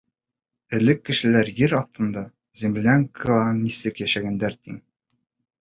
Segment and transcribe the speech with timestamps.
[0.77, 2.25] Элек кешеләр ер аҫтында,
[2.63, 4.85] землянкала нисек йәшәгәндәр тиң?